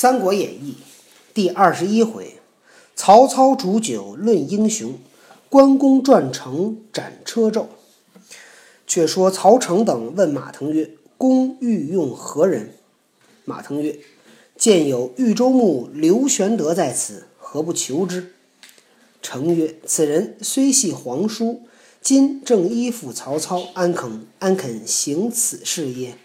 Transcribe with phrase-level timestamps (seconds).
[0.00, 0.76] 三国演义》
[1.34, 2.36] 第二十一回：
[2.94, 4.96] 曹操煮酒论英雄，
[5.50, 7.66] 关公转城斩车胄。
[8.86, 12.74] 却说曹成等问马腾曰：“公欲用何人？”
[13.44, 13.98] 马腾曰
[14.56, 18.32] ：“见有豫州牧刘玄德在此，何不求之？”
[19.20, 21.62] 成曰：“此人虽系皇叔，
[22.00, 26.16] 今正依附曹操，安肯安肯行此事耶？”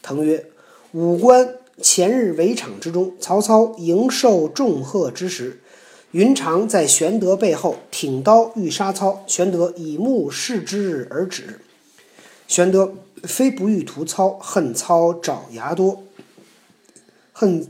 [0.00, 0.46] 腾曰
[0.92, 5.60] ：“武官前日围场之中，曹操迎受重贺之时，
[6.12, 11.60] 云长在玄德背后挺刀欲杀操，玄德以目视之而止。
[12.46, 12.94] 玄德
[13.24, 16.04] 非不欲屠操，恨操爪牙多，
[17.32, 17.66] 恨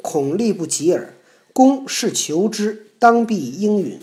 [0.00, 1.14] 恐力不及耳。
[1.52, 3.98] 公是求之，当必应允。”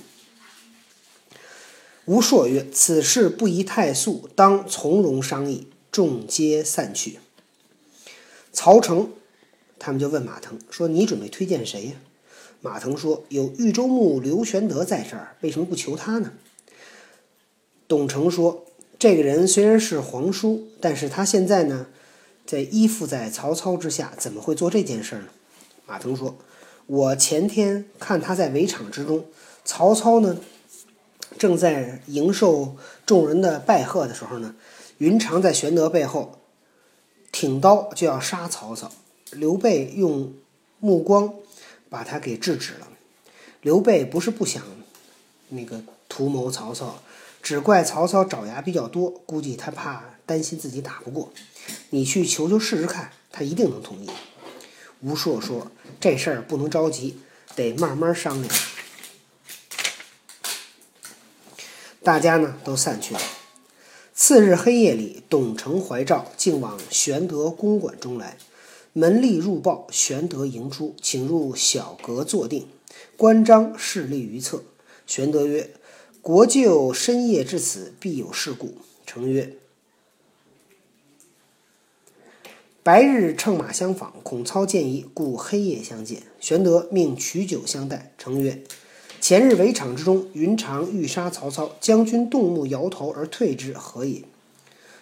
[2.06, 7.20] 吴硕曰：“此事不宜太速，当从容商议。”众皆散去。
[8.52, 9.12] 曹成
[9.78, 11.94] 他们就问马腾说：“你准备推荐谁呀？”
[12.62, 16.34] 马腾说：“有豫州牧刘玄德在这儿，为什么不求他呢？”
[17.88, 18.66] 董承说
[18.98, 21.88] ：“这个人虽然是皇叔，但是他现在呢，
[22.46, 25.28] 在依附在曹操之下，怎么会做这件事呢？”
[25.86, 26.38] 马腾说
[26.88, 29.26] ：“我前天看他在围场之中，
[29.64, 30.38] 曹操呢
[31.38, 34.56] 正在迎受众人的拜贺的时候呢，
[34.98, 36.40] 云长在玄德背后。”
[37.32, 38.90] 挺刀就要杀曹操，
[39.36, 40.34] 刘备用
[40.80, 41.34] 目光
[41.90, 42.88] 把他给制止了。
[43.62, 44.64] 刘备不是不想
[45.50, 47.02] 那个图谋曹操，
[47.42, 51.32] 只怪曹操爪牙比较多，估计他怕担心自己打不过。
[51.90, 54.10] 你去求求试试看，他一定能同意。
[55.02, 57.20] 吴硕说：“这事儿不能着急，
[57.56, 58.54] 得慢慢商量。”
[62.04, 63.20] 大家呢都散去了。
[64.14, 68.38] 次日黑夜里，董承怀诏，竟往玄德公馆中来。
[68.98, 72.66] 门吏入报，玄德迎出，请入小阁坐定。
[73.18, 74.64] 关张侍立于侧。
[75.06, 75.72] 玄德曰
[76.24, 78.76] ：“国舅深夜至此，必有事故。”
[79.06, 79.58] 承曰
[82.84, 88.14] ：“白日乘马相访，恐操见疑，故黑夜相见。”玄德命取酒相待。
[88.18, 88.64] 承曰：
[89.20, 94.24] 前日围场之中，云长欲杀曹操，将军动怒，摇头而退之，何也？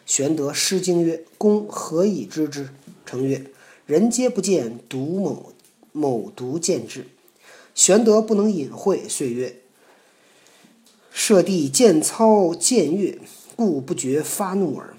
[0.07, 2.69] 玄德失惊曰：“公何以知之？”
[3.05, 3.45] 成曰
[3.85, 5.53] ：“人皆不见，独某
[5.91, 7.07] 某独见之。”
[7.75, 9.61] 玄德不能隐晦，遂曰
[11.11, 13.19] ：“舍弟见操见悦，
[13.55, 14.95] 故不觉发怒耳。”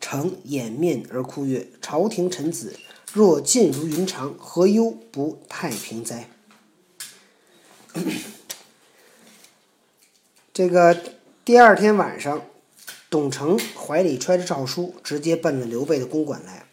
[0.00, 2.76] 成掩面而哭曰：“朝廷臣子
[3.12, 6.28] 若尽如云长，何忧不太平哉？”
[10.52, 11.00] 这个
[11.44, 12.42] 第二天晚上，
[13.08, 16.66] 董承怀里揣着诏书，直接奔了刘备的公馆来。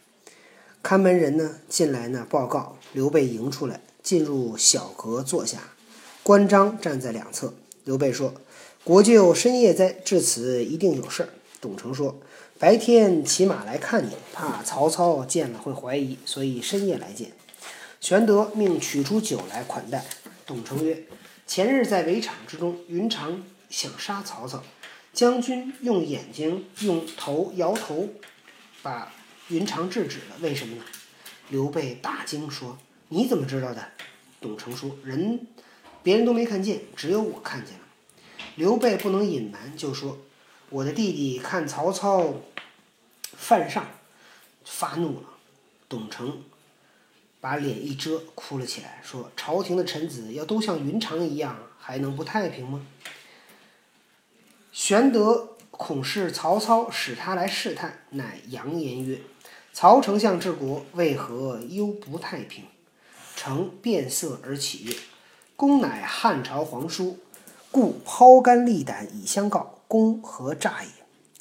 [0.90, 5.58] 看门人呢进来呢报告，刘备迎出来，进入小阁坐下。
[6.24, 7.54] 关张站在两侧。
[7.84, 8.34] 刘备说
[8.82, 11.28] ：“国舅深夜在至此，一定有事儿。”
[11.62, 12.18] 董承说
[12.58, 17.30] ：“白天骑马来看你，怕曹操见了会怀疑，所以深夜来见。”
[18.02, 20.04] 玄德命取出酒来款待。
[20.44, 21.04] 董承曰
[21.46, 24.64] ：“前日在围场之中，云长想杀曹操，
[25.12, 28.08] 将军用眼睛、用头摇头，
[28.82, 29.12] 把
[29.50, 30.36] 云长制止了。
[30.40, 30.84] 为什么呢？”
[31.50, 32.78] 刘备大惊说
[33.08, 33.88] ：“你怎么知道的？”
[34.40, 35.46] 董承说：“人
[36.02, 37.80] 别人都没看见，只有我看见了。”
[38.56, 40.18] 刘备不能隐瞒，就说
[40.70, 42.36] ：“我的弟弟看曹操
[43.36, 43.86] 犯上，
[44.64, 45.26] 发怒了。”
[45.88, 46.42] 董承。
[47.42, 52.86] 把脸一遮，哭了起来，说：“朝廷的臣子要都像云长一样，还能不太平吗？”
[54.72, 59.22] 玄德恐是曹操使他来试探，乃扬言曰
[59.72, 62.64] ：“曹丞相治国，为何忧不太平？”
[63.36, 64.94] 成变色而起曰
[65.56, 67.18] ：“公乃汉朝皇叔，
[67.70, 70.88] 故抛肝沥胆以相告，公何诈也？”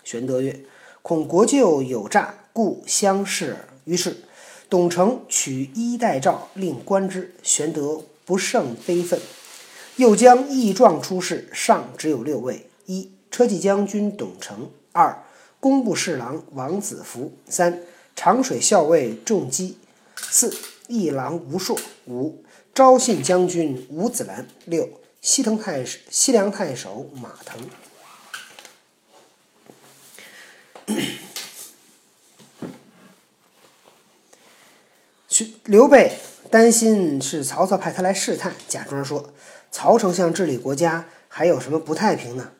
[0.04, 0.64] 玄德曰
[1.02, 4.24] ：“恐国舅有诈，故相视耳。”于是。
[4.70, 7.34] 董承取衣带诏，令观之。
[7.42, 9.20] 玄德不胜悲愤，
[9.96, 11.50] 又将义状出示。
[11.52, 15.24] 上只有六位：一、车骑将军董承；二、
[15.60, 17.82] 工部侍郎王子服；三、
[18.22, 19.78] 长水校尉仲基；
[20.18, 20.54] 四、
[20.90, 22.44] 议郎吴硕；五、
[22.74, 24.90] 昭信将军吴子兰；六、
[25.22, 27.70] 西藤太西凉太守马腾。
[35.64, 36.20] 刘备
[36.52, 39.32] 担心是曹操派他来试探，假装说
[39.72, 42.52] ：“曹丞相治理国家还有什么不太平呢？”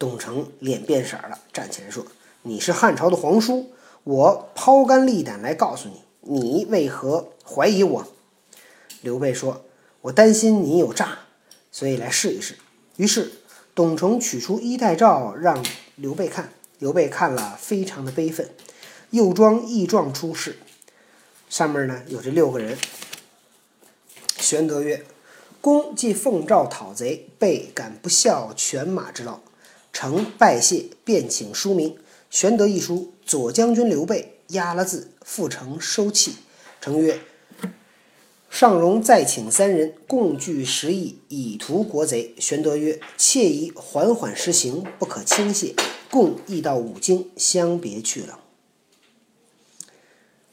[0.00, 2.06] 董承脸变色了，站起来说
[2.40, 3.74] ：“你是汉朝的皇叔，
[4.06, 8.06] 我抛肝沥胆来告诉你，你为何怀疑我？”
[9.02, 9.64] 刘备说
[10.02, 11.18] ：“我担心你有诈，
[11.72, 12.56] 所以来试一试。”
[12.94, 13.32] 于是
[13.74, 15.60] 董承取出衣带诏让
[15.96, 18.48] 刘备看，刘备看了非常的悲愤，
[19.10, 20.56] 又装义状出示，
[21.48, 22.78] 上面呢有这六个人。
[24.38, 25.04] 玄德曰
[25.60, 29.40] ：“公既奉诏讨贼，备敢不效犬马之劳？
[29.92, 31.98] 臣拜谢，便请书名。”
[32.30, 36.36] 玄德一书，左将军刘备压了字，复城收气。
[36.80, 37.18] 成曰
[38.48, 45.74] ：“尚荣再请三人，共聚十亿，以图国贼。”玄德曰：“切宜缓缓施行，不可轻懈。”
[46.08, 48.38] 共议到五经，相别去了。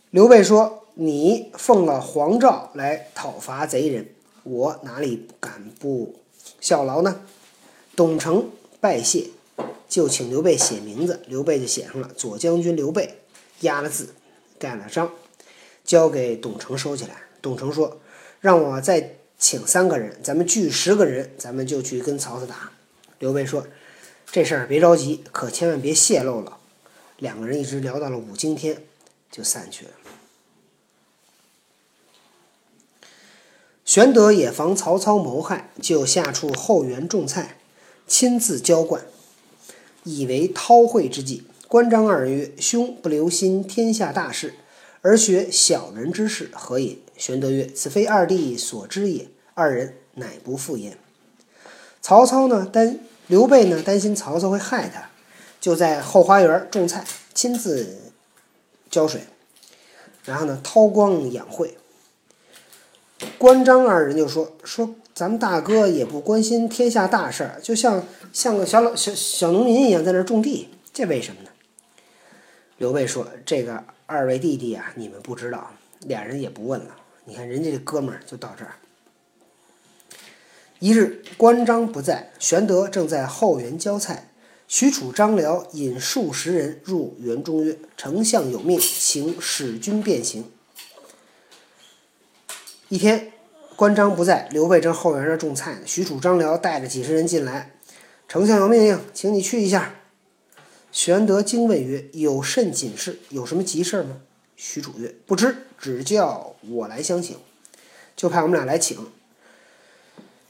[0.09, 4.09] 刘备说：“你奉了皇诏来讨伐贼人，
[4.41, 6.15] 我哪里敢不
[6.59, 7.21] 效劳呢？”
[7.95, 8.49] 董承
[8.81, 9.27] 拜谢。
[9.87, 13.19] 就请刘备写名字，刘备就写上了“左将军刘备”，
[13.61, 14.15] 压了字，
[14.57, 15.11] 盖了章，
[15.83, 17.23] 交给董承收起来。
[17.41, 17.99] 董承说
[18.41, 22.71] ：“让我再请三个人，咱们聚十个人，咱们就去跟曹操打。”
[23.19, 23.67] 刘备说
[24.31, 26.57] ：“这事儿别着急，可千万别泄露了。”
[27.17, 28.83] 两个人一直聊到了五更天，
[29.31, 29.91] 就散去了。
[33.85, 37.59] 玄德也防曹操谋害，就下处后园种菜，
[38.07, 39.05] 亲自浇灌。
[40.03, 41.43] 以为韬晦之计。
[41.67, 44.53] 关张二人曰：“兄不留心天下大事，
[45.01, 50.97] 而学小人之事，何也？”玄德曰：“此非二弟所知也。”二人乃不复言。
[52.01, 55.09] 曹操呢担刘备呢担心曹操会害他，
[55.59, 57.97] 就在后花园种菜，亲自
[58.89, 59.21] 浇水，
[60.25, 61.77] 然后呢韬光养晦。
[63.43, 68.01] 关张二人就说：“说咱们大哥也不关心天下大事儿，就像……”
[68.31, 71.49] 像个小老小小农民一样在那种地，这为什么呢？
[72.77, 75.71] 刘备说：“这个二位弟弟啊，你们不知道。”
[76.07, 76.95] 俩人也不问了。
[77.25, 78.75] 你看人家这哥们儿就到这儿。
[80.79, 84.29] 一日，关张不在，玄德正在后园浇菜。
[84.69, 90.45] 许褚、张辽引数十人入园中曰：“丞相有命，请使君便行。”
[92.93, 93.31] 一天，
[93.75, 95.79] 关张不在，刘备正后园那种菜呢。
[95.83, 97.71] 许褚、张辽带着几十人进来。
[98.27, 99.95] 丞相有命令，请你去一下。
[100.91, 103.17] 玄德惊问曰：“有甚紧事？
[103.29, 104.17] 有什么急事吗？”
[104.55, 107.35] 许褚曰：“不知，只叫我来相请，
[108.15, 108.95] 就派我们俩来请。”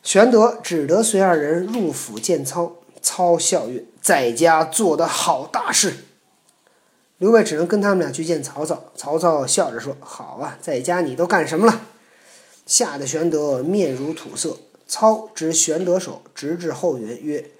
[0.03, 2.75] 玄德只得随二人入府见操。
[3.01, 5.93] 操笑曰：“在家做的好大事。”
[7.19, 8.91] 刘备只能跟他们俩去见曹操。
[8.97, 11.83] 曹操笑着说：“好啊，在家你都干什么了？”
[12.75, 14.57] 吓得玄德面如土色。
[14.87, 17.51] 操执玄德手，直至后园曰。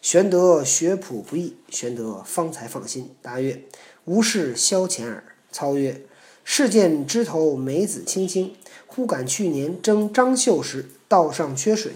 [0.00, 3.64] 玄德学朴不易，玄德方才放心，答曰
[4.06, 6.02] ：“无事消遣耳。”操曰
[6.44, 8.54] ：“世见枝头梅子青青，
[8.86, 11.90] 忽感去年征张绣时，道上缺水，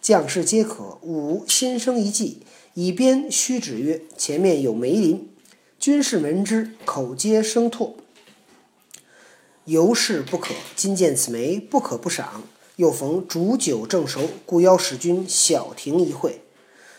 [0.00, 2.42] 将士皆渴，吾心生一计，
[2.74, 5.28] 以鞭虚指曰：‘前面有梅林，
[5.80, 7.94] 军士闻之，口皆生唾。
[9.64, 10.54] 由是不可。
[10.74, 12.42] 今见此梅，不可不赏。
[12.76, 16.42] 又逢煮酒正熟，故邀使君小亭一会。’”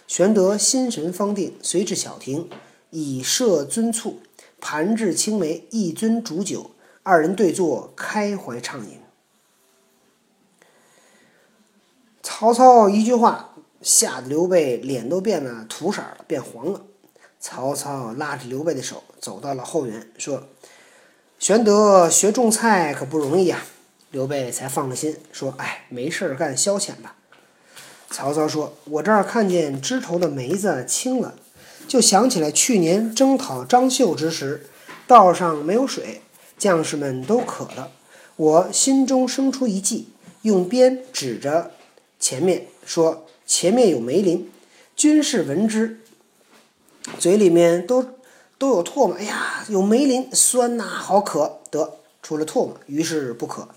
[0.07, 2.49] 玄德心神方定，随至小亭，
[2.89, 4.19] 以设樽醋，
[4.59, 6.71] 盘置青梅，一樽煮酒，
[7.01, 8.99] 二人对坐，开怀畅饮。
[12.21, 16.85] 曹操一句话，吓得刘备脸都变了土色了，变黄了。
[17.39, 20.43] 曹操拉着刘备的手，走到了后园，说
[21.41, 23.65] ：“玄德学种菜可不容易啊。”
[24.11, 27.15] 刘备才放了心，说：“哎，没事儿干，消遣吧。”
[28.11, 31.33] 曹操说：“我这儿看见枝头的梅子青了，
[31.87, 34.67] 就想起来去年征讨张绣之时，
[35.07, 36.21] 道上没有水，
[36.59, 37.89] 将士们都渴了。
[38.35, 40.09] 我心中生出一计，
[40.43, 41.71] 用鞭指着
[42.19, 44.47] 前面说：‘前面有梅林。’
[44.95, 46.01] 军士闻之，
[47.17, 48.05] 嘴里面都
[48.61, 49.15] 都有唾沫。
[49.15, 53.67] 哎呀，有梅林，酸呐，好渴，得出了唾沫，于是不渴。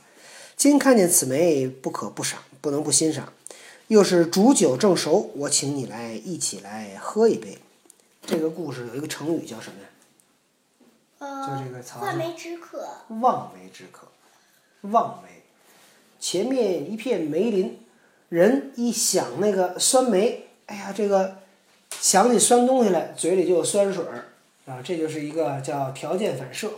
[0.59, 3.33] 今看见此梅，不可不赏，不能不欣赏。”
[3.89, 7.57] 又是煮酒正熟，我请你来一起来喝一杯。
[8.27, 9.89] 这个故事有一个成语叫什么呀？
[11.19, 12.87] 呃，就这个望梅止渴。
[13.09, 14.09] 望梅止渴，
[14.83, 15.43] 望梅，
[16.21, 17.79] 前面一片梅林，
[18.29, 21.39] 人一想那个酸梅，哎呀，这个
[21.91, 24.27] 想起酸东西来，嘴里就有酸水儿
[24.67, 26.71] 啊，这就是一个叫条件反射，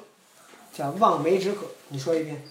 [0.73, 1.67] 叫望梅止渴。
[1.89, 2.43] 你说一遍。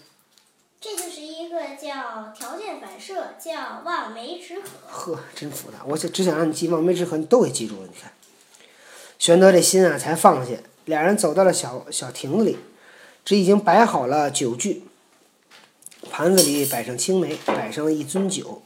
[0.80, 4.70] 这就是一个叫条件反射，叫望梅止渴。
[4.88, 7.88] 呵，真复杂，我就只想让你记望梅止渴，你都给记住了。
[7.92, 8.13] 你看，
[9.20, 10.54] 玄德这心啊才放下。
[10.86, 12.58] 俩人走到了小小亭子里，
[13.25, 14.84] 这已经摆好了酒具，
[16.12, 18.62] 盘子里摆上青梅，摆上了一樽酒，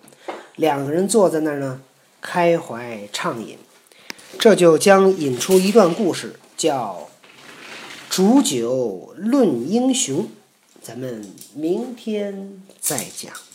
[0.57, 1.81] 两个人坐在那儿呢，
[2.21, 3.57] 开怀畅饮。
[4.37, 7.07] 这就将引出一段故事，叫
[8.09, 10.27] 煮酒论英雄
[10.81, 11.25] 咱们
[11.55, 13.48] 明天再讲。